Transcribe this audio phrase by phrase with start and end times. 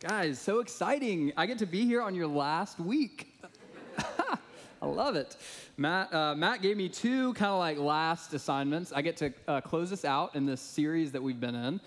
[0.00, 1.30] Guys, so exciting.
[1.36, 3.38] I get to be here on your last week.
[4.80, 5.36] I love it.
[5.76, 8.94] Matt, uh, Matt gave me two kind of like last assignments.
[8.94, 11.80] I get to uh, close this out in this series that we've been in,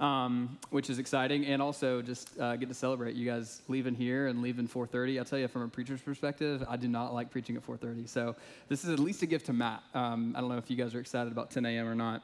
[0.00, 4.28] um, which is exciting, and also just uh, get to celebrate you guys leaving here
[4.28, 5.18] and leaving 4:30.
[5.18, 8.08] I'll tell you from a preacher's perspective, I do not like preaching at 4:30.
[8.08, 8.34] So
[8.70, 9.82] this is at least a gift to Matt.
[9.92, 11.86] Um, I don't know if you guys are excited about 10 a.m.
[11.86, 12.22] or not,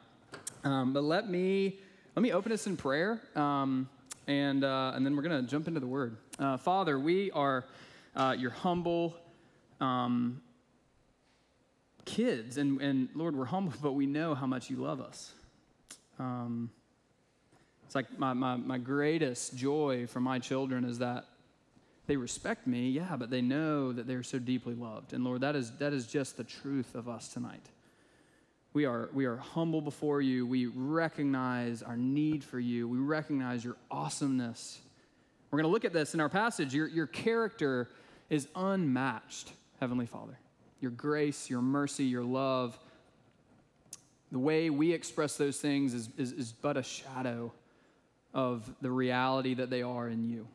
[0.65, 1.81] um, but let me
[2.17, 3.21] let me open us in prayer.
[4.27, 6.17] And, uh, and then we're going to jump into the word.
[6.39, 7.67] Uh, Father, we are
[8.17, 9.17] uh, your humble
[9.81, 10.41] um,
[12.05, 12.57] kids.
[12.59, 15.33] And, and Lord, we're humble, but we know how much you love us.
[16.19, 16.71] Um,
[17.85, 21.27] it's like my, my, my greatest joy for my children is that
[22.07, 25.13] they respect me, yeah, but they know that they're so deeply loved.
[25.13, 27.67] And Lord, that is, that is just the truth of us tonight.
[28.75, 30.47] We are, we are humble before you.
[30.47, 32.89] We recognize our need for you.
[32.89, 34.81] We recognize your awesomeness.
[35.51, 36.75] We're going to look at this in our passage.
[36.75, 37.89] Your, your character
[38.31, 40.37] is unmatched, Heavenly Father.
[40.81, 42.77] Your grace, your mercy, your love,
[44.33, 47.53] the way we express those things is, is, is but a shadow
[48.35, 50.49] of the reality that they are in you.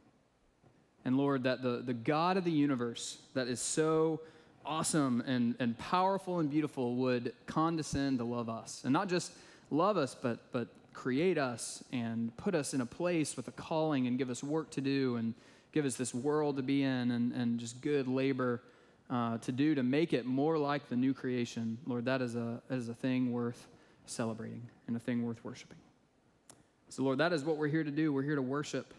[1.06, 4.20] And Lord, that the, the God of the universe that is so
[4.66, 8.82] awesome and, and powerful and beautiful would condescend to love us.
[8.84, 9.32] And not just
[9.72, 14.08] love us, but, but create us and put us in a place with a calling
[14.08, 15.34] and give us work to do and
[15.72, 18.62] give us this world to be in and, and just good labor
[19.10, 21.78] uh, to do to make it more like the new creation.
[21.86, 23.68] Lord, that is, a, that is a thing worth
[24.06, 25.78] celebrating and a thing worth worshiping.
[26.90, 28.12] So, Lord, that is what we're here to do.
[28.12, 28.94] We're here to worship.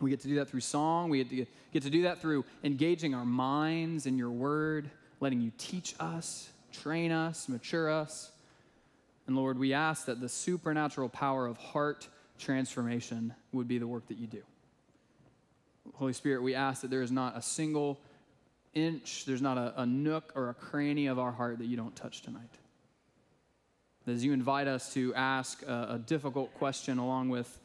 [0.00, 1.10] We get to do that through song.
[1.10, 5.40] We get to, get to do that through engaging our minds in your word, letting
[5.40, 8.30] you teach us, train us, mature us.
[9.26, 12.08] And Lord, we ask that the supernatural power of heart
[12.38, 14.42] transformation would be the work that you do.
[15.94, 17.98] Holy Spirit, we ask that there is not a single
[18.74, 21.96] inch, there's not a, a nook or a cranny of our heart that you don't
[21.96, 22.42] touch tonight.
[24.06, 27.58] As you invite us to ask a, a difficult question along with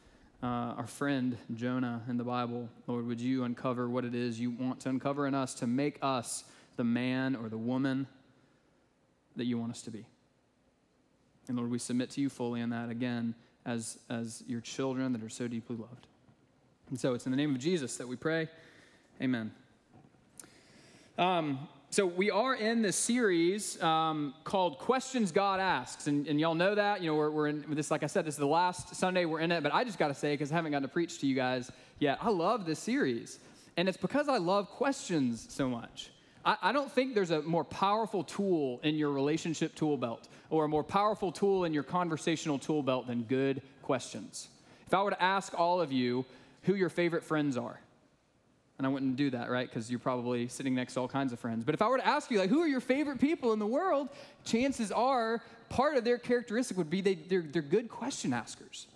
[0.43, 4.51] uh, our friend Jonah in the Bible, Lord, would you uncover what it is you
[4.51, 6.43] want to uncover in us to make us
[6.75, 8.07] the man or the woman
[9.37, 10.05] that you want us to be?
[11.47, 15.23] And Lord, we submit to you fully in that again as, as your children that
[15.23, 16.07] are so deeply loved.
[16.89, 18.49] And so it's in the name of Jesus that we pray.
[19.21, 19.51] Amen.
[21.17, 26.07] Um, so we are in this series um, called Questions God Asks.
[26.07, 27.01] And, and, y'all know that.
[27.03, 29.41] You know, we're, we're in this, like I said, this is the last Sunday we're
[29.41, 29.61] in it.
[29.61, 31.71] But I just got to say, because I haven't gotten to preach to you guys
[31.99, 33.37] yet, I love this series.
[33.77, 36.09] And it's because I love questions so much.
[36.43, 40.65] I, I don't think there's a more powerful tool in your relationship tool belt or
[40.65, 44.47] a more powerful tool in your conversational tool belt than good questions.
[44.87, 46.25] If I were to ask all of you
[46.63, 47.79] who your favorite friends are,
[48.83, 49.65] and I wouldn't do that, right?
[49.65, 51.63] Because you're probably sitting next to all kinds of friends.
[51.63, 53.65] But if I were to ask you, like, who are your favorite people in the
[53.65, 54.09] world?
[54.43, 58.87] Chances are part of their characteristic would be they, they're, they're good question askers.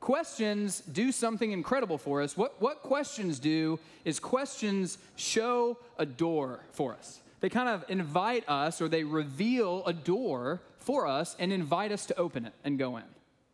[0.00, 2.38] Questions do something incredible for us.
[2.38, 7.20] What, what questions do is questions show a door for us.
[7.40, 12.06] They kind of invite us or they reveal a door for us and invite us
[12.06, 13.04] to open it and go in,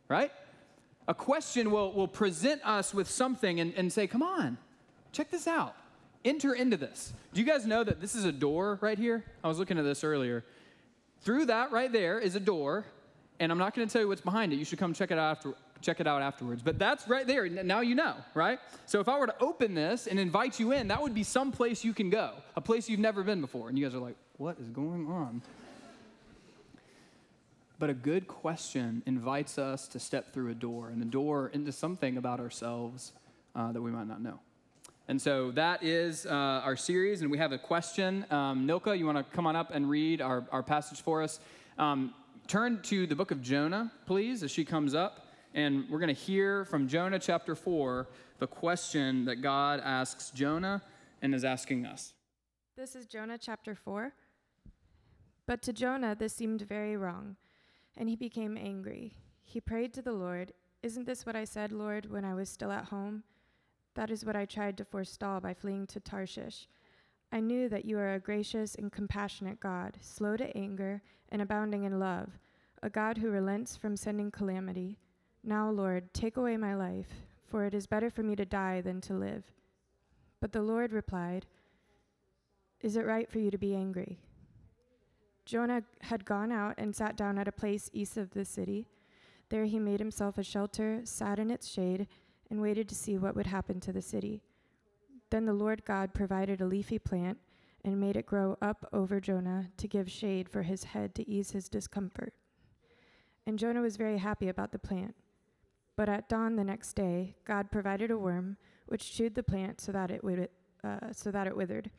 [0.07, 0.31] right?
[1.09, 4.57] A question will, will present us with something and, and say, come on,
[5.13, 5.77] Check this out.
[6.25, 7.13] Enter into this.
[7.35, 9.25] Do you guys know that this is a door right here?
[9.45, 10.45] I was looking at this earlier.
[11.23, 12.85] Through that right there is a door,
[13.39, 14.57] and I'm not going to tell you what's behind it.
[14.57, 16.63] You should come check it out after check it out afterwards.
[16.63, 17.49] But that's right there.
[17.49, 18.61] Now you know, right?
[18.87, 21.51] So if I were to open this and invite you in, that would be some
[21.51, 23.69] place you can go, a place you've never been before.
[23.69, 25.43] And you guys are like, what is going on?
[27.81, 31.73] But a good question invites us to step through a door, and a door into
[31.73, 33.13] something about ourselves
[33.57, 34.39] uh, that we might not know.
[35.09, 38.25] And so that is uh, our series, and we have a question.
[38.31, 41.41] Um, Nilka, you want to come on up and read our, our passage for us?
[41.77, 42.15] Um,
[42.47, 46.21] turn to the book of Jonah, please, as she comes up, and we're going to
[46.21, 48.07] hear from Jonah chapter 4
[48.39, 50.83] the question that God asks Jonah
[51.21, 52.15] and is asking us.
[52.77, 54.15] This is Jonah chapter 4.
[55.47, 57.37] But to Jonah, this seemed very wrong,
[57.97, 59.15] and he became angry.
[59.43, 62.71] He prayed to the Lord, Isn't this what I said, Lord, when I was still
[62.71, 63.25] at home?
[63.95, 66.67] That is what I tried to forestall by fleeing to Tarshish.
[67.31, 71.85] I knew that you are a gracious and compassionate God, slow to anger and abounding
[71.85, 72.39] in love,
[72.83, 74.99] a God who relents from sending calamity.
[75.43, 77.09] Now, Lord, take away my life,
[77.47, 79.45] for it is better for me to die than to live.
[80.41, 81.47] But the Lord replied,
[82.81, 84.19] Is it right for you to be angry?
[85.45, 88.89] Jonah had gone out and sat down at a place east of the city.
[89.49, 92.07] There he made himself a shelter, sat in its shade,
[92.53, 94.43] and waited to see what would happen to the city.
[95.31, 97.39] Then the Lord God provided a leafy plant
[97.83, 101.53] and made it grow up over Jonah to give shade for his head to ease
[101.53, 102.35] his discomfort.
[103.47, 105.15] And Jonah was very happy about the plant.
[105.97, 109.91] But at dawn the next day, God provided a worm which chewed the plant so
[109.91, 110.51] that it would,
[110.85, 111.91] uh, so that it withered.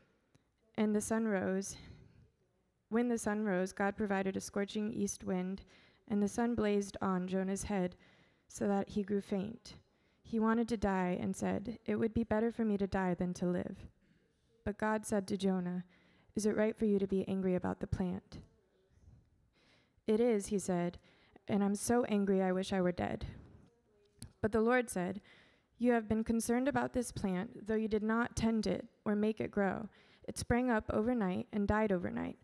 [0.75, 1.77] And the sun rose.
[2.89, 5.63] When the sun rose, God provided a scorching east wind,
[6.07, 7.95] and the sun blazed on Jonah's head
[8.47, 9.77] so that he grew faint.
[10.33, 13.35] He wanted to die and said, It would be better for me to die than
[13.35, 13.85] to live.
[14.65, 15.83] But God said to Jonah,
[16.35, 18.39] Is it right for you to be angry about the plant?
[20.07, 20.97] It is, he said,
[21.47, 23.27] and I'm so angry I wish I were dead.
[24.41, 25.21] But the Lord said,
[25.77, 29.39] You have been concerned about this plant, though you did not tend it or make
[29.39, 29.88] it grow.
[30.27, 32.39] It sprang up overnight and died overnight.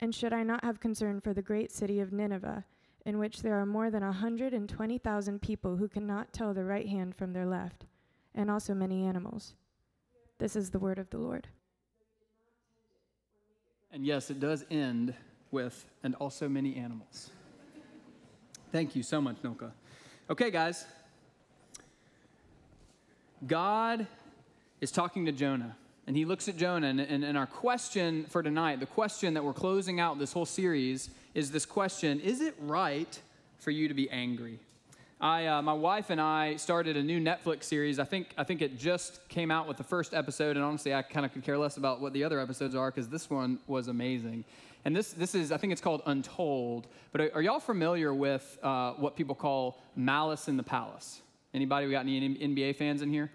[0.00, 2.64] And should I not have concern for the great city of Nineveh,
[3.04, 7.14] in which there are more than a 120,000 people who cannot tell their right hand
[7.14, 7.84] from their left,
[8.34, 9.54] and also many animals?
[10.38, 11.48] This is the word of the Lord.
[13.92, 15.14] And yes, it does end
[15.50, 17.30] with, and also many animals.
[18.72, 19.72] Thank you so much, Nilka.
[20.30, 20.86] Okay, guys.
[23.46, 24.06] God
[24.80, 25.76] is talking to Jonah,
[26.06, 26.86] and he looks at Jonah.
[26.86, 30.46] And, and, and, our question for tonight, the question that we're closing out this whole
[30.46, 33.20] series, is this question Is it right
[33.58, 34.58] for you to be angry?
[35.20, 37.98] I, uh, my wife and I started a new Netflix series.
[37.98, 41.02] I think, I think it just came out with the first episode, and honestly, I
[41.02, 43.88] kind of could care less about what the other episodes are because this one was
[43.88, 44.44] amazing.
[44.86, 46.86] And this, this is, I think it's called Untold.
[47.12, 51.20] But are, are y'all familiar with uh, what people call Malice in the Palace?
[51.52, 51.84] Anybody?
[51.84, 53.30] We got any NBA fans in here?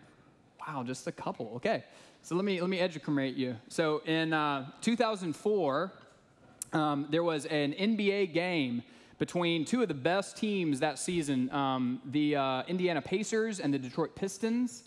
[0.67, 1.51] Wow, just a couple.
[1.57, 1.83] Okay.
[2.23, 3.55] So let me, let me educate you.
[3.67, 5.93] So in uh, 2004,
[6.75, 8.83] um, there was an NBA game
[9.17, 13.79] between two of the best teams that season um, the uh, Indiana Pacers and the
[13.79, 14.83] Detroit Pistons.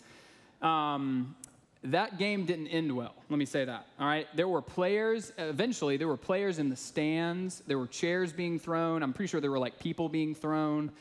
[0.61, 1.35] Um,
[1.83, 3.15] that game didn't end well.
[3.29, 3.87] Let me say that.
[3.99, 4.27] All right.
[4.35, 7.61] There were players, eventually, there were players in the stands.
[7.67, 9.01] There were chairs being thrown.
[9.01, 10.91] I'm pretty sure there were like people being thrown.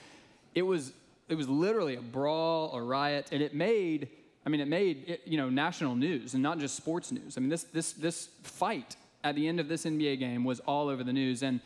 [0.55, 0.93] It was,
[1.29, 4.09] it was literally a brawl, a riot, and it made,
[4.47, 7.37] I mean, it made, it, you know, national news and not just sports news.
[7.37, 10.89] I mean, this, this, this fight at the end of this NBA game was all
[10.89, 11.43] over the news.
[11.43, 11.61] And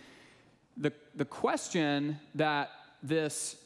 [0.76, 2.70] the, the question that
[3.02, 3.56] this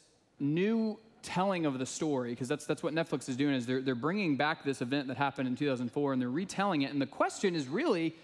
[0.40, 3.94] new telling of the story, because that's, that's what Netflix is doing, is they're, they're
[3.94, 6.92] bringing back this event that happened in 2004 and they're retelling it.
[6.92, 8.14] And the question is really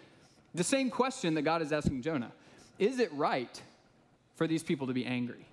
[0.55, 2.32] the same question that God is asking Jonah.
[2.79, 3.61] Is it right
[4.37, 5.47] for these people to be angry?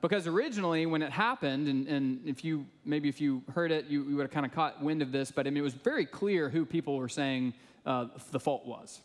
[0.00, 4.02] Because originally, when it happened, and, and if you maybe if you heard it, you,
[4.02, 6.04] you would have kind of caught wind of this, but I mean, it was very
[6.04, 7.54] clear who people were saying
[7.86, 9.00] uh, the fault was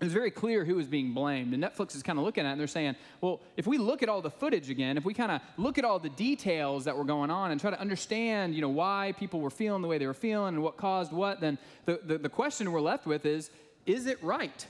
[0.00, 1.52] it was very clear who was being blamed.
[1.52, 4.02] And Netflix is kind of looking at it and they're saying, well, if we look
[4.02, 6.96] at all the footage again, if we kind of look at all the details that
[6.96, 9.98] were going on and try to understand, you know, why people were feeling the way
[9.98, 13.26] they were feeling and what caused what, then the, the, the question we're left with
[13.26, 13.50] is,
[13.84, 14.66] is it right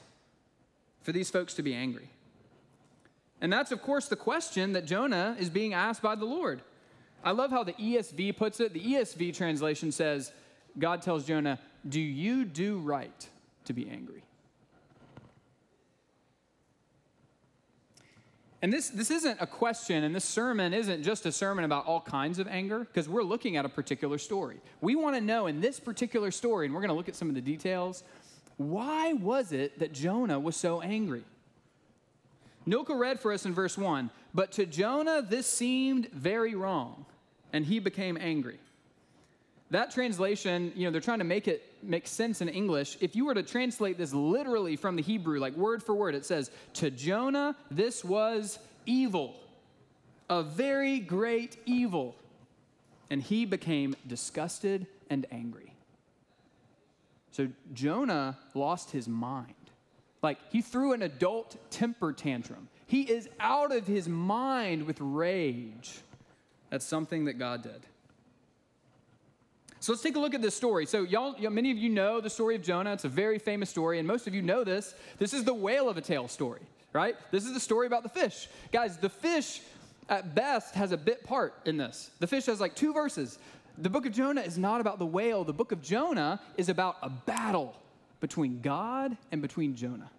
[1.03, 2.11] for these folks to be angry?
[3.41, 6.61] And that's, of course, the question that Jonah is being asked by the Lord.
[7.23, 8.73] I love how the ESV puts it.
[8.73, 10.33] The ESV translation says,
[10.77, 13.29] God tells Jonah, Do you do right
[13.67, 14.25] to be angry?
[18.63, 22.01] And this, this isn't a question, and this sermon isn't just a sermon about all
[22.01, 24.59] kinds of anger, because we're looking at a particular story.
[24.83, 27.31] We want to know in this particular story, and we're going to look at some
[27.31, 28.05] of the details,
[28.59, 31.25] why was it that Jonah was so angry?
[32.69, 37.07] Nilka read for us in verse 1 But to Jonah this seemed very wrong,
[37.55, 38.59] and he became angry.
[39.71, 42.99] That translation, you know, they're trying to make it make sense in English.
[43.01, 46.27] If you were to translate this literally from the Hebrew, like word for word, it
[46.27, 49.37] says, To Jonah, this was evil,
[50.29, 52.17] a very great evil.
[53.11, 55.73] And he became disgusted and angry.
[57.33, 59.55] So Jonah lost his mind.
[60.23, 62.69] Like he threw an adult temper tantrum.
[62.87, 66.01] He is out of his mind with rage.
[66.71, 67.87] That's something that God did.
[69.81, 70.85] So let's take a look at this story.
[70.85, 72.93] So, y'all, many of you know the story of Jonah.
[72.93, 74.95] It's a very famous story, and most of you know this.
[75.19, 76.61] This is the whale of a tale story,
[76.93, 77.17] right?
[77.31, 78.49] This is the story about the fish.
[78.73, 79.63] Guys, the fish
[80.11, 82.11] at best has a bit part in this.
[82.19, 83.39] The fish has like two verses.
[83.79, 86.97] The book of Jonah is not about the whale, the book of Jonah is about
[87.03, 87.75] a battle
[88.21, 90.11] between God and between Jonah.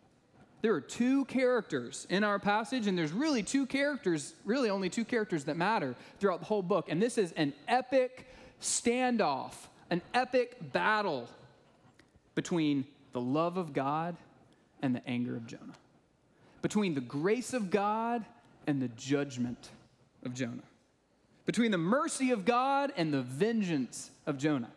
[0.64, 5.06] There are two characters in our passage, and there's really two characters, really only two
[5.06, 6.88] characters that matter throughout the whole book.
[6.90, 8.28] And this is an epic
[8.62, 9.54] standoff,
[9.90, 11.28] an epic battle
[12.36, 14.16] between the love of God
[14.82, 15.76] and the anger of Jonah,
[16.62, 18.26] between the grace of God
[18.68, 19.70] and the judgment
[20.24, 20.64] of Jonah,
[21.46, 24.72] between the mercy of God and the vengeance of Jonah.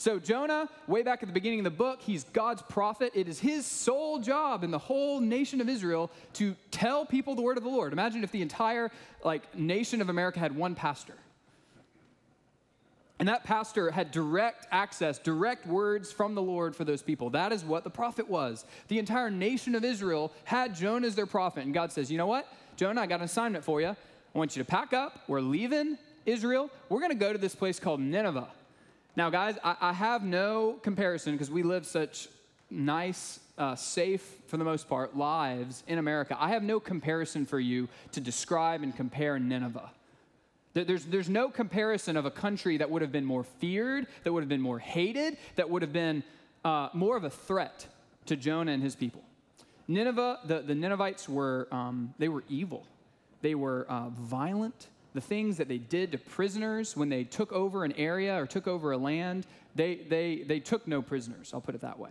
[0.00, 3.12] So, Jonah, way back at the beginning of the book, he's God's prophet.
[3.14, 7.42] It is his sole job in the whole nation of Israel to tell people the
[7.42, 7.92] word of the Lord.
[7.92, 8.90] Imagine if the entire
[9.24, 11.12] like nation of America had one pastor.
[13.20, 17.28] And that pastor had direct access, direct words from the Lord for those people.
[17.30, 18.64] That is what the prophet was.
[18.88, 21.64] The entire nation of Israel had Jonah as their prophet.
[21.64, 22.50] And God says, You know what?
[22.76, 23.88] Jonah, I got an assignment for you.
[23.88, 23.96] I
[24.32, 25.20] want you to pack up.
[25.28, 26.70] We're leaving Israel.
[26.88, 28.48] We're going to go to this place called Nineveh.
[29.16, 32.28] Now, guys, I, I have no comparison because we live such
[32.70, 36.38] nice, uh, safe, for the most part, lives in America.
[36.40, 39.90] I have no comparison for you to describe and compare Nineveh.
[40.72, 44.42] There's, there's no comparison of a country that would have been more feared, that would
[44.42, 46.22] have been more hated, that would have been
[46.64, 47.86] uh, more of a threat
[48.26, 49.22] to Jonah and his people.
[49.88, 52.86] Nineveh, the, the Ninevites were, um, they were evil.
[53.42, 57.84] They were uh, violent the things that they did to prisoners when they took over
[57.84, 61.74] an area or took over a land, they, they, they took no prisoners, I'll put
[61.74, 62.10] it that way.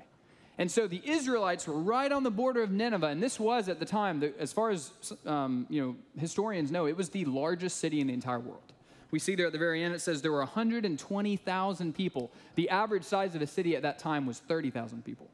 [0.60, 3.80] And so the Israelites were right on the border of Nineveh, and this was at
[3.80, 4.92] the time, as far as
[5.26, 8.74] um, you know, historians know, it was the largest city in the entire world.
[9.10, 12.30] We see there at the very end, it says there were 120,000 people.
[12.56, 15.30] The average size of a city at that time was 30,000 people,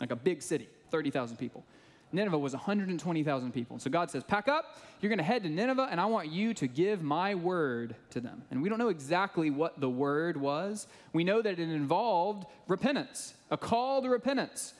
[0.00, 1.64] like a big city, 30,000 people.
[2.12, 3.78] Nineveh was 120,000 people.
[3.78, 6.54] So God says, Pack up, you're going to head to Nineveh, and I want you
[6.54, 8.42] to give my word to them.
[8.50, 10.86] And we don't know exactly what the word was.
[11.12, 14.74] We know that it involved repentance, a call to repentance.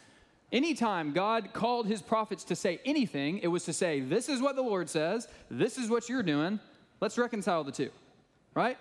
[0.53, 4.55] Anytime God called his prophets to say anything, it was to say, This is what
[4.55, 6.61] the Lord says, this is what you're doing,
[7.01, 7.91] let's reconcile the two,
[8.55, 8.77] right?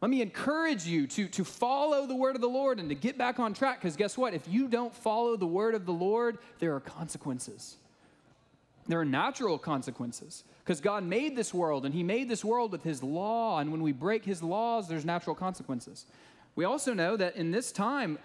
[0.00, 3.18] Let me encourage you to, to follow the word of the Lord and to get
[3.18, 4.32] back on track because guess what?
[4.32, 7.76] If you don't follow the word of the Lord, there are consequences.
[8.86, 12.84] There are natural consequences because God made this world and He made this world with
[12.84, 13.58] His law.
[13.58, 16.06] And when we break His laws, there's natural consequences.
[16.54, 18.18] We also know that in this time,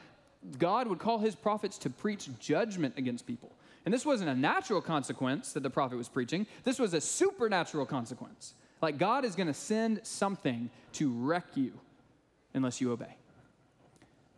[0.59, 3.51] God would call His prophets to preach judgment against people.
[3.85, 7.85] And this wasn't a natural consequence that the prophet was preaching, this was a supernatural
[7.85, 8.53] consequence.
[8.83, 11.71] Like God is going to send something to wreck you
[12.53, 13.15] unless you obey.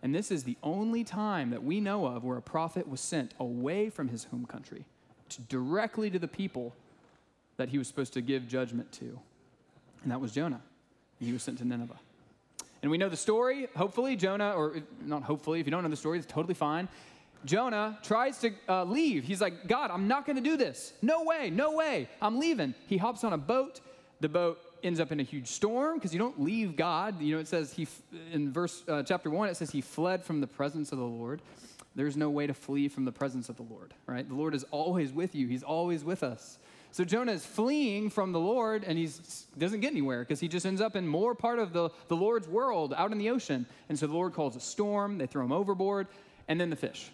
[0.03, 3.33] And this is the only time that we know of where a prophet was sent
[3.39, 4.85] away from his home country
[5.29, 6.75] to directly to the people
[7.57, 9.19] that he was supposed to give judgment to.
[10.03, 10.61] And that was Jonah.
[11.19, 11.99] And he was sent to Nineveh.
[12.83, 13.67] And we know the story.
[13.75, 16.87] Hopefully, Jonah, or not hopefully, if you don't know the story, it's totally fine.
[17.45, 19.23] Jonah tries to uh, leave.
[19.23, 20.93] He's like, God, I'm not going to do this.
[21.01, 22.07] No way, no way.
[22.21, 22.75] I'm leaving.
[22.85, 23.81] He hops on a boat
[24.19, 27.21] the boat ends up in a huge storm because you don't leave God.
[27.21, 27.87] You know, it says he,
[28.31, 31.41] in verse uh, chapter one, it says he fled from the presence of the Lord.
[31.95, 34.27] There's no way to flee from the presence of the Lord, right?
[34.27, 36.59] The Lord is always with you, He's always with us.
[36.91, 39.09] So Jonah is fleeing from the Lord and he
[39.57, 42.47] doesn't get anywhere because he just ends up in more part of the, the Lord's
[42.47, 43.65] world out in the ocean.
[43.89, 46.07] And so the Lord calls a storm, they throw him overboard,
[46.47, 47.11] and then the fish.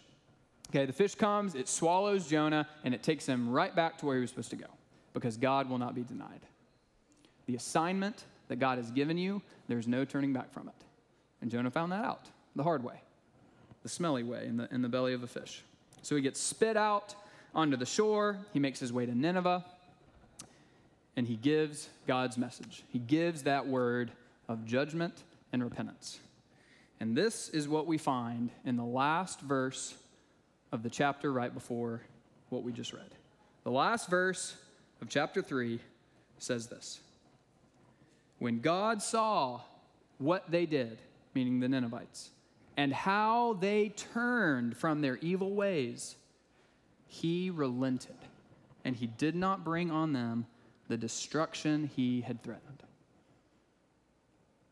[0.69, 4.17] Okay, the fish comes, it swallows Jonah, and it takes him right back to where
[4.17, 4.67] he was supposed to go
[5.13, 6.41] because God will not be denied
[7.51, 10.85] the assignment that God has given you, there's no turning back from it.
[11.41, 13.01] And Jonah found that out the hard way,
[13.83, 15.63] the smelly way in the, in the belly of a fish.
[16.01, 17.13] So he gets spit out
[17.53, 18.37] onto the shore.
[18.53, 19.65] He makes his way to Nineveh
[21.17, 22.83] and he gives God's message.
[22.87, 24.11] He gives that word
[24.47, 26.19] of judgment and repentance.
[27.01, 29.93] And this is what we find in the last verse
[30.71, 32.01] of the chapter right before
[32.49, 33.13] what we just read.
[33.65, 34.55] The last verse
[35.01, 35.79] of chapter 3
[36.37, 37.01] says this
[38.41, 39.61] when God saw
[40.17, 40.97] what they did,
[41.35, 42.31] meaning the Ninevites,
[42.75, 46.15] and how they turned from their evil ways,
[47.05, 48.15] he relented
[48.83, 50.47] and he did not bring on them
[50.87, 52.81] the destruction he had threatened.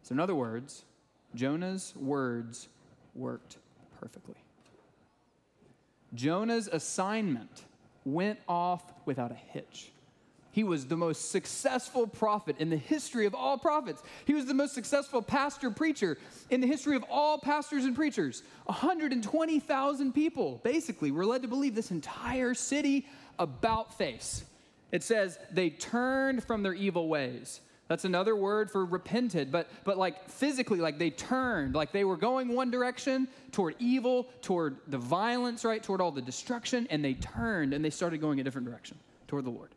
[0.01, 0.83] So, in other words,
[1.35, 2.69] Jonah's words
[3.13, 3.57] worked
[3.99, 4.43] perfectly.
[6.15, 7.65] Jonah's assignment
[8.03, 9.91] went off without a hitch.
[10.51, 14.01] He was the most successful prophet in the history of all prophets.
[14.25, 16.17] He was the most successful pastor preacher
[16.49, 18.41] in the history of all pastors and preachers.
[18.65, 23.05] 120,000 people basically were led to believe this entire city
[23.37, 24.43] about face.
[24.91, 27.61] It says they turned from their evil ways.
[27.87, 32.17] That's another word for repented, but, but like physically, like they turned, like they were
[32.17, 37.15] going one direction toward evil, toward the violence, right, toward all the destruction, and they
[37.15, 39.69] turned and they started going a different direction toward the Lord.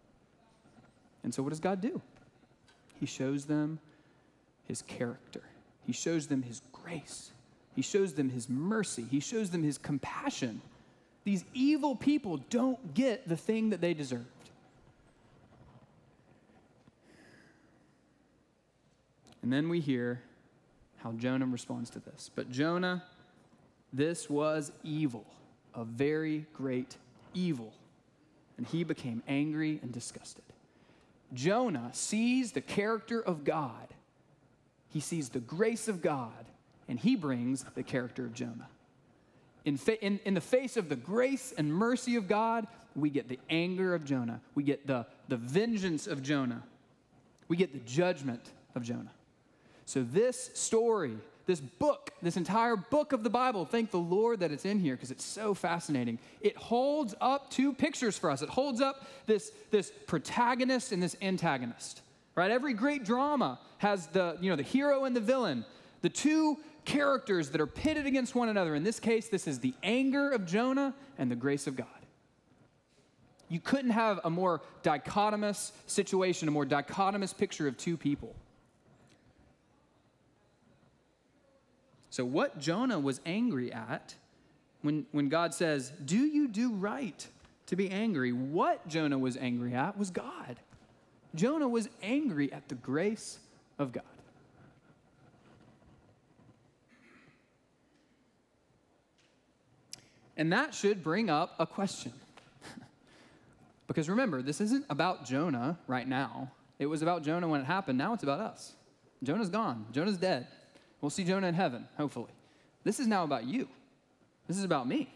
[1.25, 2.01] And so, what does God do?
[2.99, 3.79] He shows them
[4.65, 5.43] his character,
[5.87, 7.33] he shows them his grace,
[7.75, 10.61] he shows them his mercy, he shows them his compassion.
[11.25, 14.27] These evil people don't get the thing that they deserved.
[19.43, 20.21] And then we hear
[20.99, 22.31] how Jonah responds to this.
[22.35, 23.05] But Jonah,
[23.93, 25.25] this was evil,
[25.75, 26.97] a very great
[27.35, 27.73] evil.
[28.57, 30.45] And he became angry and disgusted.
[31.33, 33.89] Jonah sees the character of God,
[34.89, 36.47] he sees the grace of God,
[36.89, 38.69] and he brings the character of Jonah.
[39.65, 43.29] In, fa- in, in the face of the grace and mercy of God, we get
[43.29, 44.41] the anger of Jonah.
[44.55, 46.63] We get the, the vengeance of Jonah.
[47.49, 49.13] We get the judgment of Jonah.
[49.85, 54.53] So, this story, this book, this entire book of the Bible, thank the Lord that
[54.53, 56.19] it's in here because it's so fascinating.
[56.41, 58.43] It holds up two pictures for us.
[58.43, 62.03] It holds up this, this protagonist and this antagonist.
[62.35, 62.51] Right?
[62.51, 65.65] Every great drama has the, you know, the hero and the villain,
[66.01, 68.75] the two characters that are pitted against one another.
[68.75, 71.87] In this case, this is the anger of Jonah and the grace of God.
[73.49, 78.35] You couldn't have a more dichotomous situation, a more dichotomous picture of two people.
[82.13, 84.15] So, what Jonah was angry at
[84.83, 87.27] when, when God says, Do you do right
[87.69, 88.35] to be angry?
[88.35, 90.61] What Jonah was angry at was God.
[91.35, 93.39] Jonah was angry at the grace
[93.79, 94.05] of God.
[100.37, 102.13] And that should bring up a question.
[103.87, 106.53] because remember, this isn't about Jonah right now.
[106.79, 107.97] It was about Jonah when it happened.
[107.97, 108.75] Now it's about us.
[109.23, 109.87] Jonah's gone.
[109.93, 110.47] Jonah's dead.
[111.03, 112.31] We'll see Jonah in heaven, hopefully.
[112.85, 113.69] This is now about you.
[114.49, 115.13] This is about me.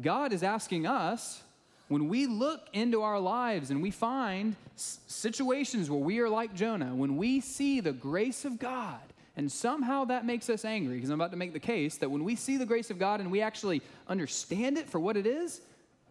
[0.00, 1.42] God is asking us
[1.88, 6.94] when we look into our lives and we find situations where we are like Jonah,
[6.94, 9.00] when we see the grace of God,
[9.36, 12.22] and somehow that makes us angry, because I'm about to make the case that when
[12.22, 15.62] we see the grace of God and we actually understand it for what it is,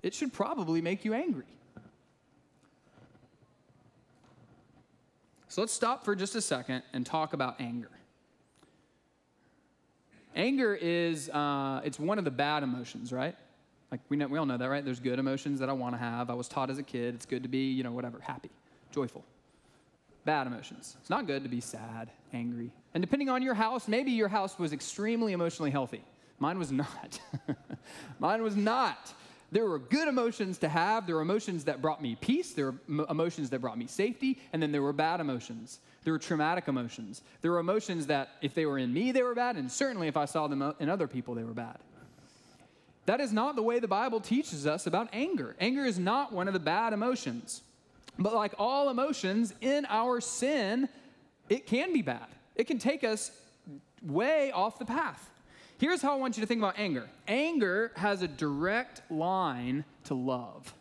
[0.02, 1.46] it should probably make you angry.
[5.48, 7.90] So let's stop for just a second and talk about anger.
[10.36, 13.36] Anger is uh, it's one of the bad emotions, right?
[13.92, 14.84] Like we know, we all know that, right?
[14.84, 16.30] There's good emotions that I want to have.
[16.30, 18.50] I was taught as a kid it's good to be, you know, whatever, happy,
[18.92, 19.26] joyful.
[20.24, 20.96] Bad emotions.
[21.02, 22.72] It's not good to be sad, angry.
[22.94, 26.04] And depending on your house, maybe your house was extremely emotionally healthy.
[26.40, 27.20] Mine was not.
[28.20, 29.14] Mine was not.
[29.52, 31.06] There were good emotions to have.
[31.06, 32.54] There were emotions that brought me peace.
[32.54, 34.40] There were emotions that brought me safety.
[34.54, 35.80] And then there were bad emotions.
[36.04, 37.22] There were traumatic emotions.
[37.42, 39.58] There were emotions that, if they were in me, they were bad.
[39.58, 41.78] And certainly, if I saw them uh, in other people, they were bad.
[43.08, 45.56] That is not the way the Bible teaches us about anger.
[45.60, 47.62] Anger is not one of the bad emotions.
[48.18, 50.88] But like all emotions in our sin,
[51.50, 52.28] it can be bad.
[52.56, 53.32] It can take us
[54.02, 55.31] way off the path.
[55.82, 60.14] Here's how I want you to think about anger anger has a direct line to
[60.14, 60.72] love.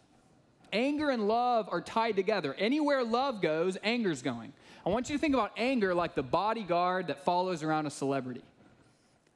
[0.74, 2.54] Anger and love are tied together.
[2.58, 4.52] Anywhere love goes, anger's going.
[4.84, 8.42] I want you to think about anger like the bodyguard that follows around a celebrity,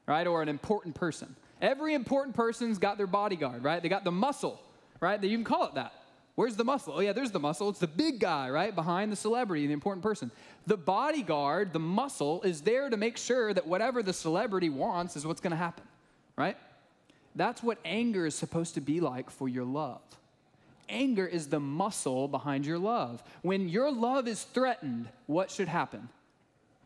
[0.06, 0.26] right?
[0.26, 1.34] Or an important person.
[1.62, 3.82] Every important person's got their bodyguard, right?
[3.82, 4.60] They got the muscle,
[5.00, 5.18] right?
[5.18, 5.94] They even call it that.
[6.34, 6.94] Where's the muscle?
[6.96, 7.68] Oh, yeah, there's the muscle.
[7.68, 8.74] It's the big guy, right?
[8.74, 10.32] Behind the celebrity, the important person.
[10.66, 15.24] The bodyguard, the muscle, is there to make sure that whatever the celebrity wants is
[15.24, 15.84] what's going to happen,
[16.36, 16.56] right?
[17.36, 20.00] That's what anger is supposed to be like for your love.
[20.88, 23.22] Anger is the muscle behind your love.
[23.42, 26.08] When your love is threatened, what should happen?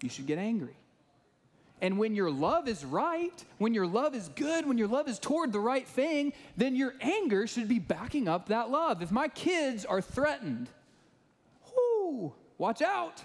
[0.03, 0.77] You should get angry.
[1.81, 5.19] And when your love is right, when your love is good, when your love is
[5.19, 9.01] toward the right thing, then your anger should be backing up that love.
[9.01, 10.69] If my kids are threatened,
[11.77, 13.23] whoo, watch out.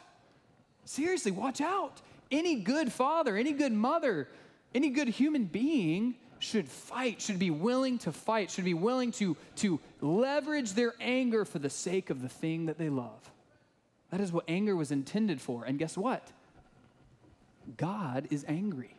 [0.85, 2.01] Seriously, watch out.
[2.29, 4.27] Any good father, any good mother,
[4.75, 9.37] any good human being should fight, should be willing to fight, should be willing to,
[9.55, 13.31] to leverage their anger for the sake of the thing that they love.
[14.11, 15.63] That is what anger was intended for.
[15.63, 16.31] And guess what?
[17.77, 18.95] God is angry.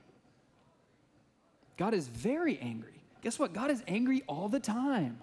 [1.76, 3.02] God is very angry.
[3.22, 3.52] Guess what?
[3.52, 5.18] God is angry all the time.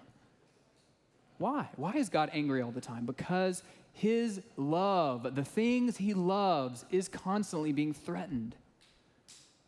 [1.38, 1.68] Why?
[1.76, 3.06] Why is God angry all the time?
[3.06, 8.54] Because his love, the things he loves, is constantly being threatened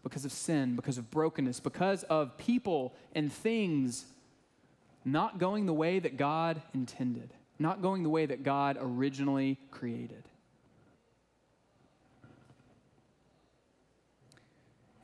[0.02, 4.04] because of sin, because of brokenness, because of people and things
[5.04, 10.24] not going the way that God intended, not going the way that God originally created.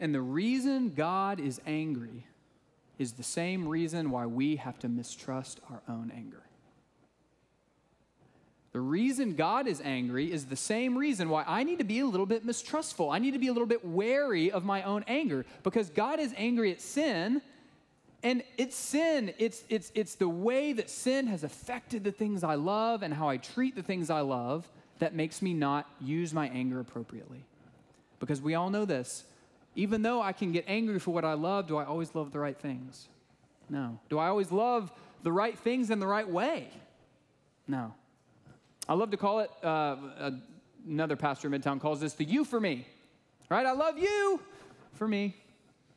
[0.01, 2.27] And the reason God is angry
[2.99, 6.43] is the same reason why we have to mistrust our own anger.
[8.73, 12.07] The reason God is angry is the same reason why I need to be a
[12.07, 13.11] little bit mistrustful.
[13.11, 16.33] I need to be a little bit wary of my own anger because God is
[16.37, 17.43] angry at sin.
[18.23, 22.55] And it's sin, it's, it's, it's the way that sin has affected the things I
[22.55, 26.49] love and how I treat the things I love that makes me not use my
[26.49, 27.45] anger appropriately.
[28.19, 29.25] Because we all know this.
[29.74, 32.38] Even though I can get angry for what I love, do I always love the
[32.38, 33.09] right things?
[33.68, 33.98] No.
[34.09, 36.68] Do I always love the right things in the right way?
[37.68, 37.94] No.
[38.88, 40.30] I love to call it, uh,
[40.88, 42.87] another pastor in Midtown calls this the you for me,
[43.48, 43.64] right?
[43.64, 44.40] I love you
[44.94, 45.37] for me,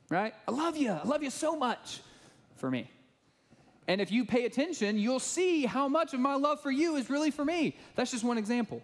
[0.09, 0.33] right?
[0.47, 0.91] I love you.
[0.91, 2.01] I love you so much
[2.55, 2.89] for me.
[3.87, 7.09] And if you pay attention, you'll see how much of my love for you is
[7.09, 7.75] really for me.
[7.95, 8.81] That's just one example.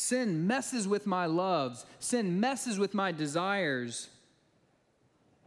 [0.00, 4.08] Sin messes with my loves, sin messes with my desires.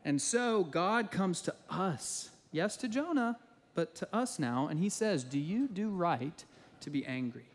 [0.05, 2.29] And so God comes to us.
[2.51, 3.39] Yes, to Jonah,
[3.73, 4.67] but to us now.
[4.67, 6.45] And he says, Do you do right
[6.81, 7.47] to be angry?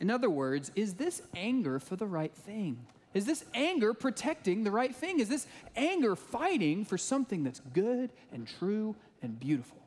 [0.00, 2.86] In other words, is this anger for the right thing?
[3.12, 5.20] Is this anger protecting the right thing?
[5.20, 9.81] Is this anger fighting for something that's good and true and beautiful?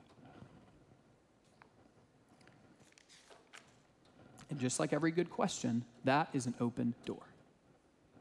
[4.56, 7.24] And just like every good question, that is an open door.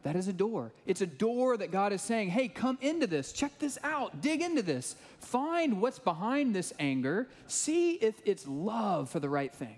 [0.02, 0.72] That is a door.
[0.84, 4.42] It's a door that God is saying, hey, come into this, check this out, dig
[4.42, 9.76] into this, find what's behind this anger, see if it's love for the right thing,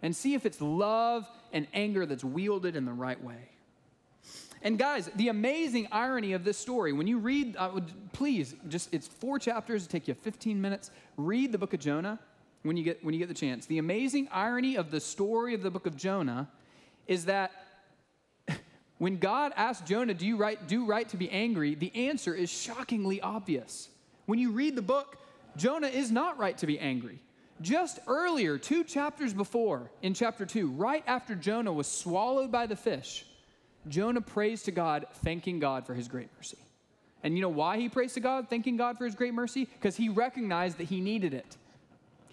[0.00, 3.50] and see if it's love and anger that's wielded in the right way.
[4.62, 7.80] And guys, the amazing irony of this story, when you read, uh,
[8.14, 10.90] please, just it's four chapters, it take you 15 minutes.
[11.18, 12.18] Read the book of Jonah
[12.64, 13.66] when you get when you get the chance.
[13.66, 16.48] The amazing irony of the story of the book of Jonah
[17.06, 17.52] is that
[18.98, 21.74] when God asked Jonah, do you right, do right to be angry?
[21.74, 23.88] The answer is shockingly obvious.
[24.26, 25.18] When you read the book,
[25.56, 27.20] Jonah is not right to be angry.
[27.60, 32.74] Just earlier, two chapters before, in chapter two, right after Jonah was swallowed by the
[32.74, 33.24] fish,
[33.86, 36.58] Jonah prays to God, thanking God for his great mercy.
[37.22, 39.66] And you know why he prays to God, thanking God for his great mercy?
[39.66, 41.56] Because he recognized that he needed it.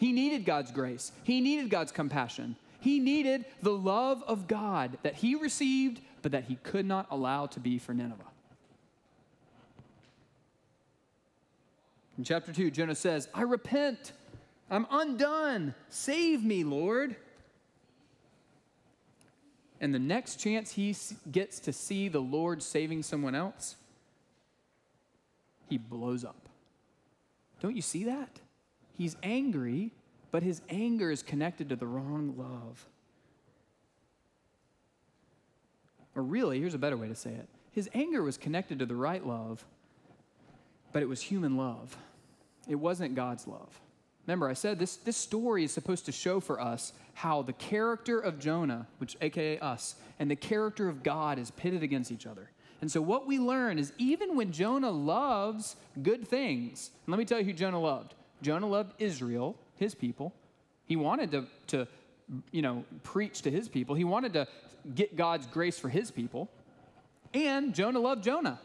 [0.01, 5.13] He needed God's grace, he needed God's compassion, he needed the love of God that
[5.13, 8.23] he received but that he could not allow to be for Nineveh.
[12.17, 14.13] In chapter 2, Jonah says, I repent.
[14.71, 15.75] I'm undone.
[15.89, 17.15] Save me, Lord.
[19.79, 20.95] And the next chance he
[21.31, 23.75] gets to see the Lord saving someone else,
[25.69, 26.49] he blows up.
[27.61, 28.39] Don't you see that?
[29.01, 29.89] He's angry,
[30.29, 32.85] but his anger is connected to the wrong love.
[36.15, 38.95] Or really, here's a better way to say it his anger was connected to the
[38.95, 39.65] right love,
[40.93, 41.97] but it was human love.
[42.67, 43.81] It wasn't God's love.
[44.27, 48.19] Remember, I said this, this story is supposed to show for us how the character
[48.19, 52.51] of Jonah, which aka us, and the character of God is pitted against each other.
[52.81, 57.25] And so what we learn is even when Jonah loves good things, and let me
[57.25, 58.13] tell you who Jonah loved.
[58.41, 60.33] Jonah loved Israel, his people.
[60.85, 61.87] He wanted to, to
[62.51, 63.95] you know, preach to his people.
[63.95, 64.47] He wanted to
[64.95, 66.49] get God's grace for his people.
[67.33, 68.59] And Jonah loved Jonah.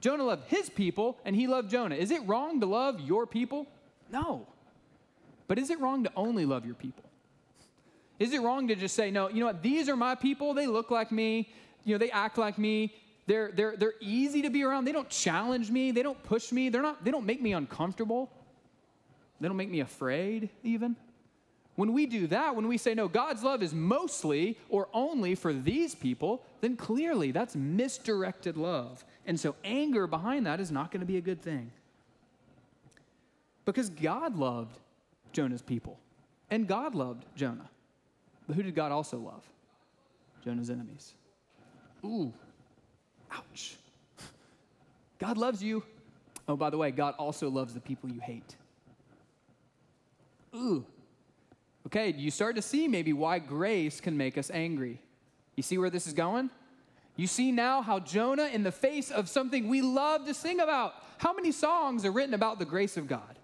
[0.00, 1.94] Jonah loved his people and he loved Jonah.
[1.94, 3.66] Is it wrong to love your people?
[4.10, 4.46] No.
[5.46, 7.04] But is it wrong to only love your people?
[8.18, 10.66] Is it wrong to just say, no, you know what, these are my people, they
[10.66, 11.48] look like me,
[11.84, 12.94] you know, they act like me,
[13.26, 16.68] they're, they're, they're easy to be around, they don't challenge me, they don't push me,
[16.68, 18.30] they're not, they don't make me uncomfortable,
[19.42, 20.94] they don't make me afraid even.
[21.74, 25.52] When we do that, when we say, no, God's love is mostly or only for
[25.52, 29.04] these people, then clearly that's misdirected love.
[29.26, 31.72] And so anger behind that is not going to be a good thing.
[33.64, 34.78] Because God loved
[35.32, 35.98] Jonah's people,
[36.50, 37.70] and God loved Jonah.
[38.46, 39.44] But who did God also love?
[40.44, 41.14] Jonah's enemies.
[42.04, 42.32] Ooh,
[43.30, 43.76] ouch.
[45.18, 45.82] God loves you.
[46.46, 48.56] Oh, by the way, God also loves the people you hate.
[50.54, 50.86] Ooh,
[51.86, 55.00] Okay, you start to see maybe why grace can make us angry.
[55.56, 56.50] You see where this is going?
[57.16, 60.94] You see now how Jonah, in the face of something we love to sing about,
[61.18, 63.38] how many songs are written about the grace of God?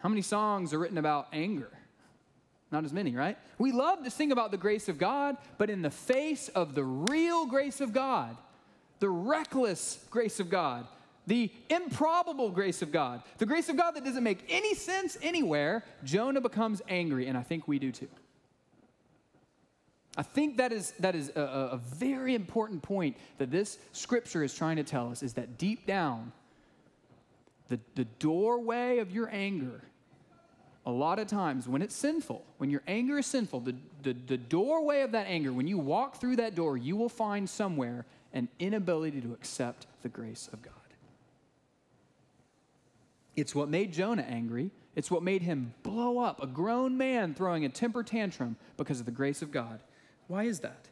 [0.00, 1.70] How many songs are written about anger?
[2.70, 3.36] Not as many, right?
[3.58, 6.84] We love to sing about the grace of God, but in the face of the
[6.84, 8.36] real grace of God,
[9.00, 10.86] the reckless grace of God,
[11.28, 15.84] the improbable grace of God, the grace of God that doesn't make any sense anywhere,
[16.02, 18.08] Jonah becomes angry, and I think we do too.
[20.16, 21.40] I think that is, that is a,
[21.72, 25.86] a very important point that this scripture is trying to tell us is that deep
[25.86, 26.32] down,
[27.68, 29.82] the, the doorway of your anger,
[30.86, 34.38] a lot of times when it's sinful, when your anger is sinful, the, the, the
[34.38, 38.48] doorway of that anger, when you walk through that door, you will find somewhere an
[38.58, 40.72] inability to accept the grace of God.
[43.40, 44.70] It's what made Jonah angry.
[44.96, 49.06] It's what made him blow up, a grown man throwing a temper tantrum because of
[49.06, 49.80] the grace of God.
[50.26, 50.88] Why is that?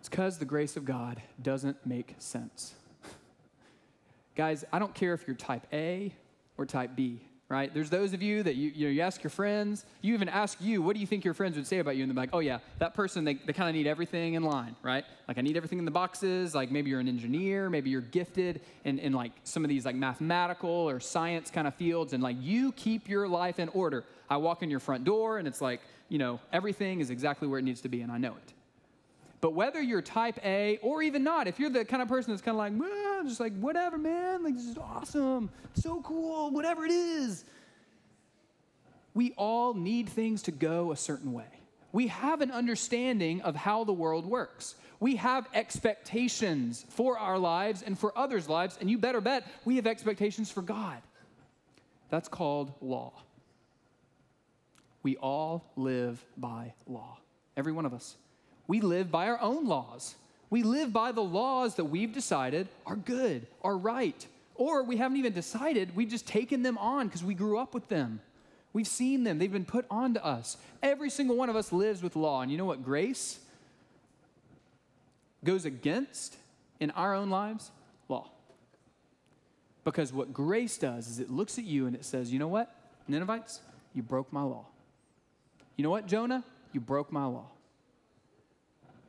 [0.00, 2.74] It's because the grace of God doesn't make sense.
[4.36, 6.12] Guys, I don't care if you're type A
[6.58, 7.20] or type B,
[7.52, 7.72] right?
[7.74, 10.58] There's those of you that you, you, know, you ask your friends, you even ask
[10.58, 12.02] you, what do you think your friends would say about you?
[12.02, 14.74] And they're like, oh yeah, that person, they, they kind of need everything in line,
[14.82, 15.04] right?
[15.28, 18.62] Like I need everything in the boxes, like maybe you're an engineer, maybe you're gifted
[18.84, 22.36] in, in like some of these like mathematical or science kind of fields, and like
[22.40, 24.06] you keep your life in order.
[24.30, 27.58] I walk in your front door and it's like, you know, everything is exactly where
[27.58, 28.54] it needs to be, and I know it.
[29.42, 32.40] But whether you're type A or even not, if you're the kind of person that's
[32.40, 36.86] kind of like, well, just like, whatever, man, like, this is awesome, so cool, whatever
[36.86, 37.44] it is,
[39.14, 41.60] we all need things to go a certain way.
[41.90, 44.76] We have an understanding of how the world works.
[45.00, 49.74] We have expectations for our lives and for others' lives, and you better bet we
[49.74, 51.02] have expectations for God.
[52.10, 53.12] That's called law.
[55.02, 57.18] We all live by law,
[57.56, 58.16] every one of us
[58.72, 60.14] we live by our own laws.
[60.48, 64.26] We live by the laws that we've decided are good, are right.
[64.54, 67.86] Or we haven't even decided, we've just taken them on because we grew up with
[67.90, 68.22] them.
[68.72, 70.56] We've seen them, they've been put onto us.
[70.82, 72.40] Every single one of us lives with law.
[72.40, 73.40] And you know what grace
[75.44, 76.38] goes against
[76.80, 77.72] in our own lives?
[78.08, 78.30] Law.
[79.84, 82.74] Because what grace does is it looks at you and it says, you know what,
[83.06, 83.60] Ninevites,
[83.94, 84.64] you broke my law.
[85.76, 87.51] You know what, Jonah, you broke my law.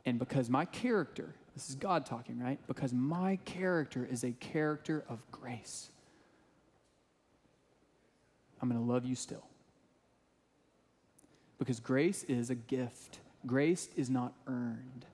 [0.06, 2.58] And because my character, this is God talking, right?
[2.66, 5.88] Because my character is a character of grace,
[8.60, 9.44] I'm going to love you still.
[11.58, 15.04] Because grace is a gift, grace is not earned.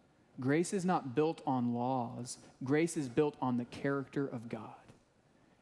[0.40, 4.70] Grace is not built on laws, grace is built on the character of God.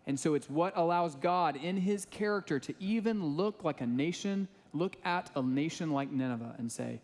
[0.06, 4.48] And so it's what allows God in his character to even look like a nation,
[4.72, 7.00] look at a nation like Nineveh and say,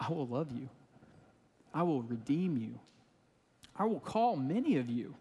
[0.00, 0.68] I will love you.
[1.74, 2.78] I will redeem you.
[3.76, 5.14] I will call many of you.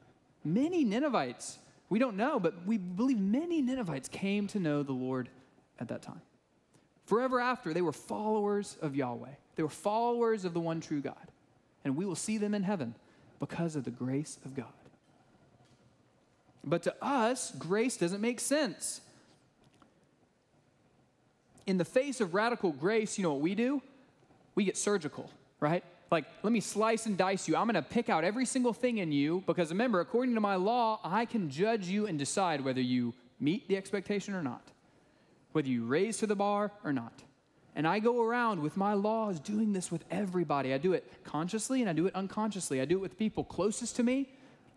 [0.46, 1.58] Many Ninevites,
[1.90, 5.30] we don't know, but we believe many Ninevites came to know the Lord
[5.80, 6.22] at that time.
[7.06, 11.16] Forever after, they were followers of Yahweh, they were followers of the one true God.
[11.86, 12.96] And we will see them in heaven
[13.42, 14.68] because of the grace of God.
[16.64, 19.02] But to us, grace doesn't make sense.
[21.68, 23.82] In the face of radical grace, you know what we do?
[24.56, 25.84] We get surgical, right?
[26.14, 27.56] Like, let me slice and dice you.
[27.56, 30.56] I'm going to pick out every single thing in you because remember, according to my
[30.56, 34.62] law, I can judge you and decide whether you meet the expectation or not,
[35.54, 37.24] whether you raise to the bar or not.
[37.76, 40.72] And I go around with my laws doing this with everybody.
[40.72, 42.80] I do it consciously and I do it unconsciously.
[42.80, 44.30] I do it with people closest to me,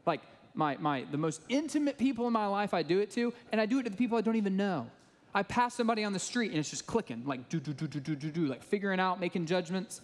[0.07, 0.23] like
[0.55, 3.67] my, my the most intimate people in my life I do it to, and I
[3.67, 4.87] do it to the people I don't even know.
[5.35, 8.01] I pass somebody on the street and it's just clicking, like do do do do
[8.01, 10.01] do do do, like figuring out, making judgments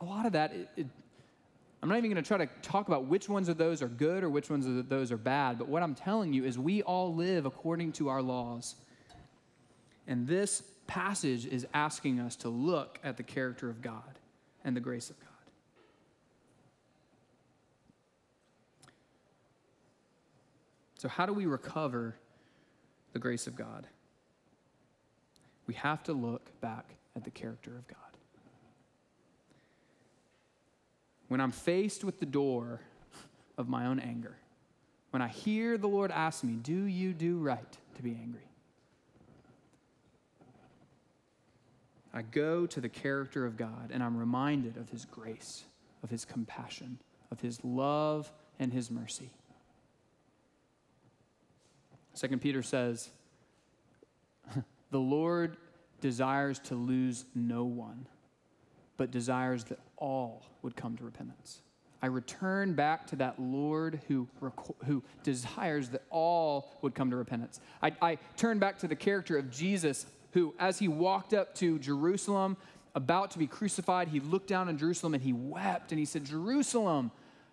[0.00, 0.86] a lot of that, it, it,
[1.82, 4.24] I'm not even going to try to talk about which ones of those are good
[4.24, 7.14] or which ones of those are bad, but what I'm telling you is we all
[7.14, 8.74] live according to our laws.
[10.06, 14.18] And this passage is asking us to look at the character of God
[14.64, 15.28] and the grace of God.
[20.96, 22.16] So, how do we recover
[23.12, 23.86] the grace of God?
[25.68, 28.07] We have to look back at the character of God.
[31.28, 32.80] When I'm faced with the door
[33.56, 34.36] of my own anger,
[35.10, 38.42] when I hear the Lord ask me, Do you do right to be angry?
[42.12, 45.64] I go to the character of God and I'm reminded of His grace,
[46.02, 46.98] of His compassion,
[47.30, 49.30] of His love and His mercy.
[52.14, 53.10] Second Peter says,
[54.90, 55.56] The Lord
[56.00, 58.06] desires to lose no one,
[58.98, 61.62] but desires that all would come to repentance.
[62.02, 64.28] I return back to that Lord who,
[64.84, 67.60] who desires that all would come to repentance.
[67.82, 71.78] I, I turn back to the character of Jesus who, as he walked up to
[71.78, 72.56] Jerusalem,
[72.94, 76.24] about to be crucified, he looked down on Jerusalem and he wept and he said,
[76.24, 77.10] Jerusalem,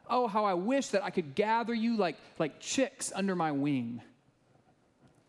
[0.10, 4.02] oh, how I wish that I could gather you like, like chicks under my wing.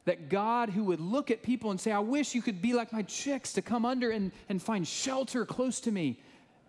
[0.06, 2.92] That God, who would look at people and say, I wish you could be like
[2.92, 6.18] my chicks to come under and, and find shelter close to me.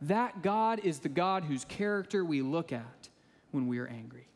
[0.01, 3.09] That God is the God whose character we look at
[3.51, 4.27] when we are angry.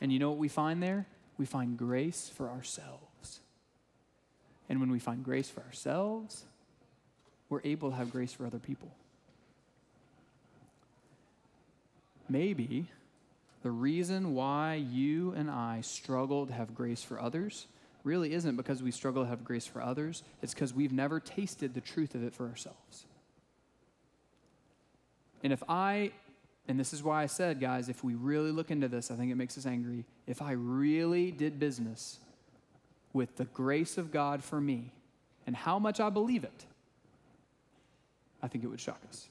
[0.00, 1.06] And you know what we find there?
[1.38, 3.40] We find grace for ourselves.
[4.68, 6.44] And when we find grace for ourselves,
[7.48, 8.94] we're able to have grace for other people.
[12.28, 12.86] Maybe
[13.62, 17.66] the reason why you and I struggle to have grace for others
[18.04, 21.74] really isn't because we struggle to have grace for others, it's because we've never tasted
[21.74, 23.04] the truth of it for ourselves.
[25.42, 26.12] And if I,
[26.68, 29.30] and this is why I said, guys, if we really look into this, I think
[29.30, 30.04] it makes us angry.
[30.26, 32.20] If I really did business
[33.12, 34.92] with the grace of God for me
[35.46, 36.66] and how much I believe it,
[38.42, 39.28] I think it would shock us.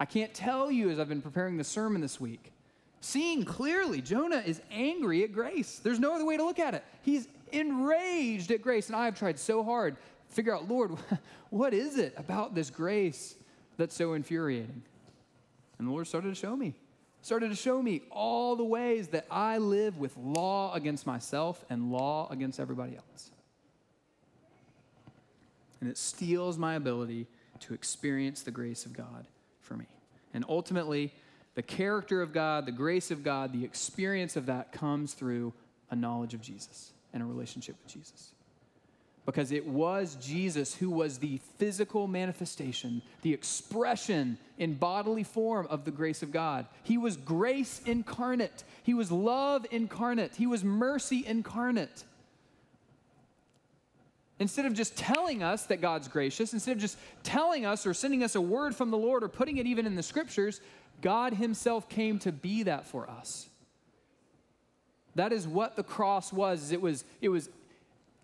[0.00, 2.52] I can't tell you as I've been preparing the sermon this week,
[3.00, 5.78] seeing clearly Jonah is angry at grace.
[5.78, 6.84] There's no other way to look at it.
[7.02, 8.88] He's enraged at grace.
[8.88, 10.92] And I have tried so hard to figure out, Lord,
[11.50, 13.34] what is it about this grace
[13.76, 14.82] that's so infuriating?
[15.78, 16.74] And the Lord started to show me.
[17.22, 21.90] Started to show me all the ways that I live with law against myself and
[21.90, 23.30] law against everybody else.
[25.80, 27.26] And it steals my ability
[27.60, 29.26] to experience the grace of God
[29.60, 29.86] for me.
[30.34, 31.12] And ultimately,
[31.58, 35.52] the character of God, the grace of God, the experience of that comes through
[35.90, 38.30] a knowledge of Jesus and a relationship with Jesus.
[39.26, 45.84] Because it was Jesus who was the physical manifestation, the expression in bodily form of
[45.84, 46.64] the grace of God.
[46.84, 52.04] He was grace incarnate, He was love incarnate, He was mercy incarnate.
[54.40, 58.22] Instead of just telling us that God's gracious, instead of just telling us or sending
[58.22, 60.60] us a word from the Lord or putting it even in the scriptures,
[61.00, 63.48] God Himself came to be that for us.
[65.14, 66.70] That is what the cross was.
[66.72, 67.48] It was, it was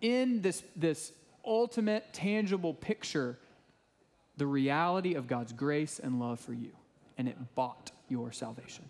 [0.01, 1.11] in this, this
[1.43, 3.37] ultimate, tangible picture
[4.37, 6.71] the reality of God's grace and love for you.
[7.17, 8.89] And it bought your salvation.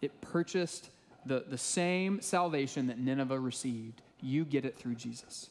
[0.00, 0.90] It purchased
[1.24, 4.02] the, the same salvation that Nineveh received.
[4.20, 5.50] You get it through Jesus.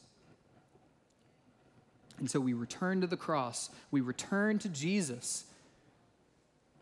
[2.18, 5.44] And so we return to the cross, we return to Jesus,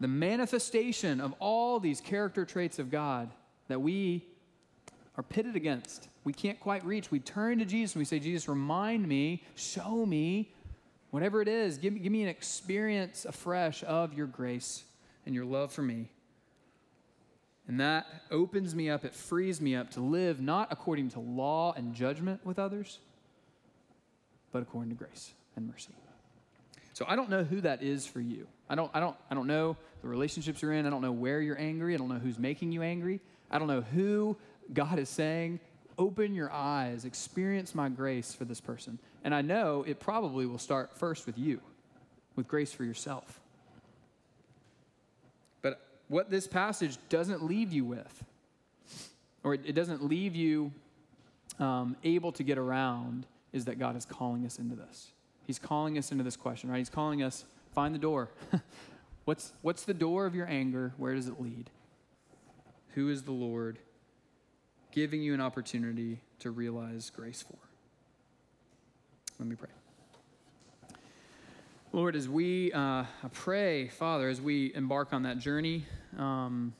[0.00, 3.30] the manifestation of all these character traits of God
[3.68, 4.26] that we
[5.16, 6.08] are pitted against.
[6.24, 7.10] We can't quite reach.
[7.10, 10.52] We turn to Jesus and we say, Jesus, remind me, show me,
[11.10, 14.84] whatever it is, give me, give me an experience afresh of your grace
[15.26, 16.10] and your love for me.
[17.66, 21.72] And that opens me up, it frees me up to live not according to law
[21.74, 22.98] and judgment with others,
[24.52, 25.94] but according to grace and mercy.
[26.92, 28.46] So I don't know who that is for you.
[28.68, 30.86] I don't, I don't, I don't know the relationships you're in.
[30.86, 31.94] I don't know where you're angry.
[31.94, 33.20] I don't know who's making you angry.
[33.50, 34.36] I don't know who
[34.72, 35.60] God is saying,
[35.98, 38.98] open your eyes, experience my grace for this person.
[39.22, 41.60] And I know it probably will start first with you,
[42.36, 43.40] with grace for yourself.
[45.62, 48.24] But what this passage doesn't leave you with,
[49.42, 50.72] or it doesn't leave you
[51.60, 55.12] um, able to get around, is that God is calling us into this.
[55.46, 56.78] He's calling us into this question, right?
[56.78, 58.30] He's calling us, find the door.
[59.24, 60.92] what's, what's the door of your anger?
[60.96, 61.70] Where does it lead?
[62.94, 63.78] Who is the Lord
[64.92, 67.58] giving you an opportunity to realize grace for?
[69.40, 69.68] Let me pray.
[71.92, 75.86] Lord, as we uh, pray, Father, as we embark on that journey,
[76.18, 76.72] um,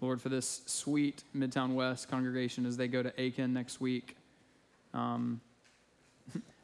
[0.00, 4.16] Lord, for this sweet Midtown West congregation as they go to Aiken next week,
[4.94, 5.40] um,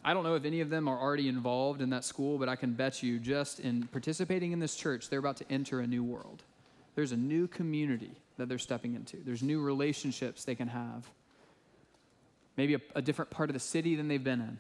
[0.07, 2.55] I don't know if any of them are already involved in that school, but I
[2.55, 6.05] can bet you just in participating in this church, they're about to enter a new
[6.05, 6.45] world.
[6.95, 11.11] There's a new community that they're stepping into, there's new relationships they can have.
[12.57, 14.59] Maybe a, a different part of the city than they've been in.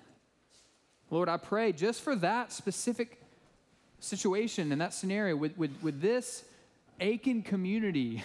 [1.11, 3.23] Lord, I pray just for that specific
[4.01, 6.45] situation and that scenario, would, would, would this
[6.99, 8.23] Aiken community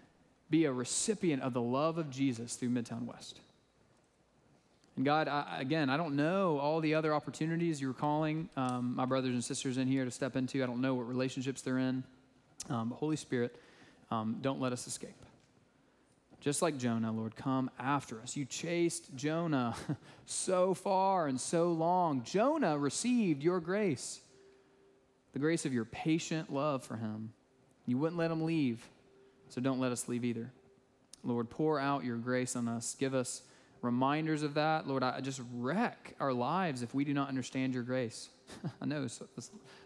[0.50, 3.38] be a recipient of the love of Jesus through Midtown West?
[4.96, 9.04] And God, I, again, I don't know all the other opportunities you're calling um, my
[9.04, 10.62] brothers and sisters in here to step into.
[10.62, 12.04] I don't know what relationships they're in.
[12.70, 13.56] Um, but Holy Spirit,
[14.10, 15.16] um, don't let us escape.
[16.40, 18.36] Just like Jonah, Lord, come after us.
[18.36, 19.74] You chased Jonah
[20.26, 22.22] so far and so long.
[22.22, 24.20] Jonah received your grace,
[25.32, 27.32] the grace of your patient love for him.
[27.86, 28.86] You wouldn't let him leave,
[29.48, 30.50] so don't let us leave either.
[31.22, 32.94] Lord, pour out your grace on us.
[32.98, 33.42] Give us
[33.84, 34.88] reminders of that.
[34.88, 38.30] Lord, I just wreck our lives if we do not understand your grace.
[38.80, 39.20] I know it's,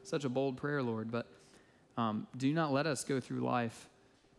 [0.05, 1.27] such a bold prayer, Lord, but
[1.97, 3.89] um, do not let us go through life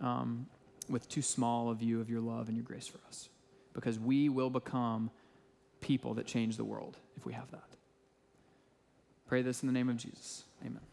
[0.01, 0.47] um,
[0.87, 3.29] with too small a view of your love and your grace for us,
[3.73, 5.11] because we will become
[5.81, 7.63] people that change the world if we have that.
[9.27, 10.45] Pray this in the name of Jesus.
[10.65, 10.88] Amen.